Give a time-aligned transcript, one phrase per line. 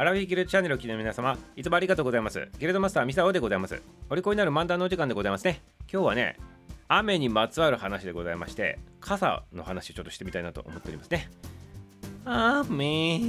[0.00, 2.48] アラフィギルチャンネルを聞いての皆様、いつもありがとうございます。
[2.58, 3.82] ギルドマスターミサオでございます。
[4.08, 5.60] お利口になる漫談のお時間でございますね。
[5.92, 6.38] 今日はね、
[6.88, 11.30] 雨にまつわる話でございまして、傘の話をちょっとしてみたいなと思っておりますね。
[12.24, 13.20] 雨、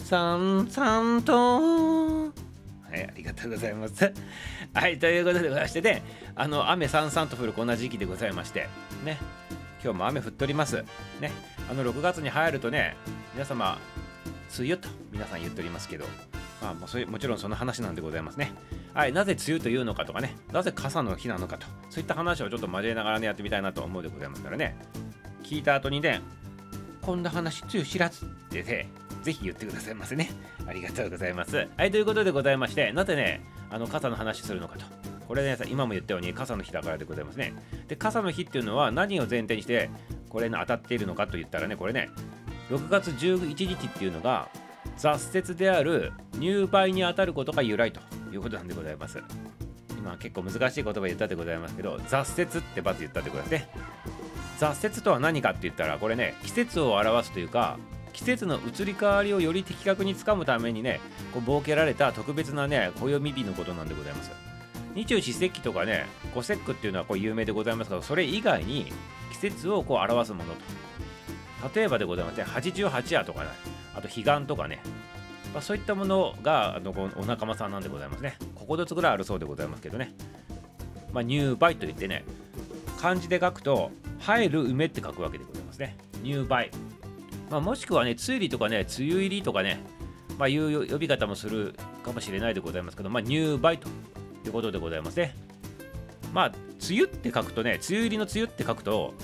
[0.00, 1.30] さんさんと。
[1.30, 2.30] は
[2.96, 4.12] い、ありがとうございます。
[4.74, 6.02] はい、ということでございましてね、
[6.34, 8.68] あの、雨さんさんと降るこんな時期でございまして、
[9.04, 9.18] ね、
[9.84, 10.84] 今日も雨降っております。
[11.20, 11.30] ね、
[11.70, 12.96] あの6月に入るとね、
[13.34, 13.78] 皆様、
[14.58, 16.04] 梅雨と皆さん言っておりますけど、
[16.62, 18.52] まあ、もうそれもちろんその話なんでございますね。
[18.94, 24.76] はい、なぜ梅雨というのかとかね、なぜ傘の日なのかと、そういった話をちょっと交えながらね、やってみたいなと思うでございますからね、
[25.42, 26.20] 聞いた後にね、
[27.02, 28.90] こんな話、梅雨知らずってね、
[29.22, 30.30] ぜひ言ってくださいませね。
[30.66, 31.68] ありがとうございます。
[31.76, 34.84] はい、ということでございまして、なぜね、あの傘の話するのかと。
[35.26, 37.54] これね、今も言ったように傘の日だからでございますね。
[37.86, 39.90] で、傘の日っていうのは何を前提にして、
[40.28, 42.10] これに当たっているのかと言ったらね、これね、
[42.70, 44.48] 6月11日っていうのが、
[44.96, 48.00] 雑雪である入梅に当たることが由来と
[48.32, 49.22] いうことなんでございます。
[49.96, 53.68] 今結構難しい言葉言ったでございますけど、雑雪ってまず言ったでございますね。
[54.58, 57.78] 雑雪とは何かって言ったら、これね、季節を表すというか、
[58.12, 61.00] 季節の移り変わりをより的確につかむためにね、
[61.32, 64.30] こう設けられた特別なね、暦日のことなんでございます。
[64.94, 68.92] 日中四節気とかね、五節句っていうのはこう有名でございますが、それ以外に
[69.30, 70.60] 季節をこう表すものと。
[71.74, 73.48] 例えばでございますね、八十八夜とかね、
[73.94, 74.80] あと彼岸とかね、
[75.52, 78.36] まあ、そういったものがあのこのお仲間さんなんでございますね。
[78.56, 80.12] 9つぐらいあるそうでございますけどね。
[81.12, 82.24] まあ、入梅といってね、
[83.00, 85.96] 漢字で書くと、入る梅って書くわけでございますね。
[86.22, 86.70] 入梅。
[87.50, 89.80] まあ、もしくはね、梅雨入りとかね、梅雨入りとかね、
[90.38, 93.88] まあ、いう呼び方もするかもしれないでございますけど、まあ、入梅と
[94.44, 95.34] いうことでございますね。
[96.32, 96.46] まあ、
[96.88, 99.14] 梅雨って書くとね、梅雨入りの梅雨って書くと、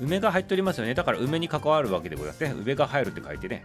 [0.00, 0.94] 梅が入っておりますよね。
[0.94, 2.54] だから梅に関わるわけでございますね。
[2.58, 3.62] 梅が入るって書いてね。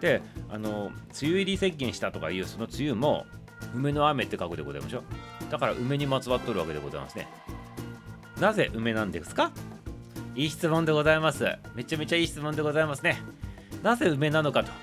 [0.00, 3.26] で、あの、梅雨入り宣言したとかいうその梅雨も、
[3.74, 5.02] 梅の雨って書くでございましょう。
[5.50, 7.28] だから梅にまつわっとるわけでございますね。
[8.40, 9.50] なぜ梅なんですか？
[10.36, 11.44] いい質問でございます。
[11.74, 13.20] めちゃめちゃいい質問でございますね。
[13.82, 14.70] なぜ梅なのかと。
[14.70, 14.74] こ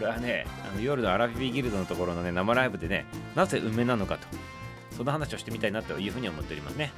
[0.00, 3.04] れはね、あの夜のアラフィビギルドのところのね、生ライブでね、
[3.34, 4.26] なぜ梅なのかと。
[4.96, 6.92] その話をしてみたいなというふうに思っておりますね。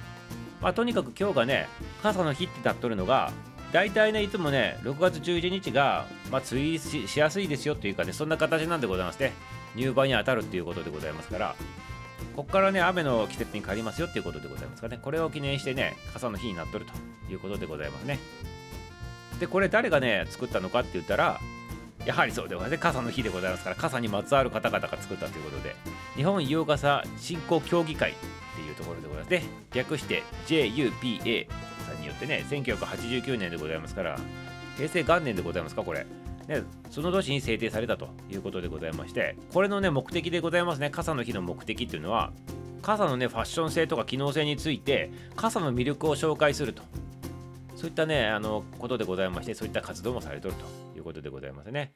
[0.60, 1.68] まあ、とにかく今日がね、
[2.02, 3.32] 傘の日ってなっとるのが、
[3.72, 9.32] 大体ね、いつもね、6月11日が、まあ、梅雨ししやすいですよっていうかね、そんな形なんでございますね。
[9.74, 11.54] 入梅に当たるっていうことでございますから、
[12.34, 18.18] ここからね、雨の季節に変わりますよっていうことでございますかね、これを記念してね、傘の日になっとるということでございますね。
[19.40, 21.40] で、これ誰がね、作ったのかって言ったら、
[22.06, 25.76] やはりそうでございますね、傘の日でございますから、傘にまつわる方々が作ったということで、
[26.14, 28.14] 日本洋傘振興協議会
[28.76, 29.42] ところでございますね。
[29.74, 31.48] 略して JUPA
[31.86, 34.18] さんによってね、1989年でございますから、
[34.76, 36.06] 平成元年でございますか、これ。
[36.48, 42.32] ね、その年に制定されたということでございまして、これのね、目的でございますね、傘の日の目的っていうのは、
[42.82, 46.82] 傘のね、ファッション性とか機能性について、傘の魅力を紹介すると。
[47.74, 50.64] そういったね、あの、ことでございまして、そういった活動もされてると
[50.96, 51.92] いうことでございますね。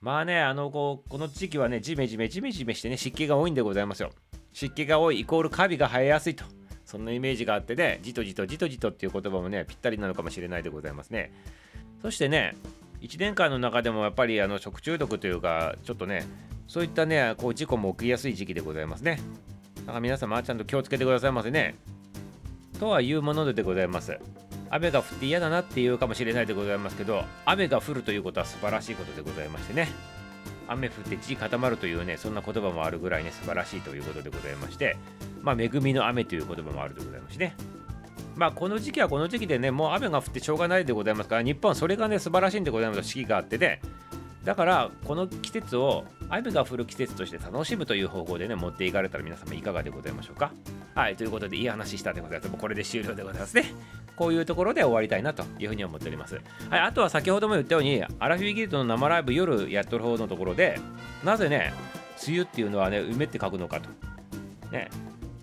[0.00, 4.12] まあね、あの、こう、この時期はね、ジメジメジメジメしてね、湿気が多いんでございますよ。
[4.52, 6.44] 湿気が多いイコールカビが生えやすいと。
[6.84, 11.32] そんなイメージがあってね、じとじとじとじとっていう言葉もね、ぴったりなのかもしれないでございますね。
[12.00, 12.56] そしてね、
[13.02, 16.24] 1年間の中でもやっぱりあの食中毒というか、ちょっとね、
[16.66, 19.20] そういったね、こう事故も起きやすい時期でございますね。
[19.80, 21.74] だから皆様、ちゃんと気をつけてくださいませね。
[22.78, 24.18] とはいうものでございます。
[24.70, 29.88] 雨が降って嫌だなっていうかもしれないでございますけど、雨が降るということは素晴らしいことでございましてね。
[30.68, 34.96] 雨降って地固まるというね、そんな言葉もあるぐらいね、素晴らしいということでございまして、
[35.42, 37.56] まあ、恵みの雨という言葉もあるでございますしね。
[38.36, 43.80] まあ、この時期はこの時期でね、もう雨が降ってしょうがないでございますから、日本それがね、素晴らしいんでございます、四季があってね。
[44.44, 50.52] だから、この季節を雨が降る季節として楽しむという方向でね、持っていかれたら皆様いかがでございましょうか？
[50.98, 52.50] はい、ということで、いい話したでございます。
[52.50, 53.72] もうこれで終了でございますね。
[54.16, 56.40] こういうところで終わりたいなというふうに思っております。
[56.70, 60.80] はい、あとは先ほども言ったように、アラフィビギルドの生ライブ夜やっとる方のところで、
[61.22, 61.72] なぜね、
[62.26, 63.88] 梅雨っていうのはね、梅って書くのかと。
[64.72, 64.90] ね、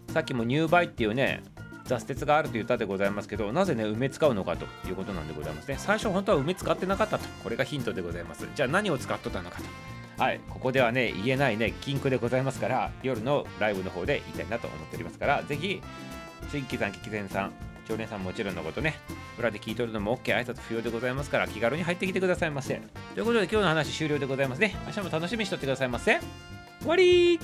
[0.09, 1.41] さっきも入梅っていうね、
[1.85, 5.77] 雑鉄があると言ったでございますけど、なぜね、梅使うのかということなんでございますね。
[5.79, 7.25] 最初本当は梅使ってなかったと。
[7.45, 8.45] これがヒントでございます。
[8.53, 9.94] じゃあ何を使っとったのかと。
[10.17, 15.81] はい、ここではね、言えないね、禁句でございますから、夜のライブの方で言いたいなと思っておりますから、ぜひ、
[16.49, 17.51] 新規さん、キキゼンさん、
[17.87, 18.95] 常連さんもちろんのことね、
[19.37, 22.81] 裏で聞いとるのも OK、挨拶不要でございますから、気軽に入ってきてくださいませ。
[23.13, 24.73] ということで、今日の話終了でございますね。
[24.85, 26.19] 明日も楽しみにしとってくださいませ。
[26.79, 27.39] 終わり